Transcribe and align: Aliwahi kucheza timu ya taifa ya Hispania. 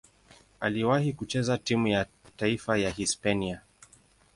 Aliwahi 0.59 1.13
kucheza 1.13 1.57
timu 1.57 1.87
ya 1.87 2.05
taifa 2.37 2.77
ya 2.77 2.89
Hispania. 2.89 3.61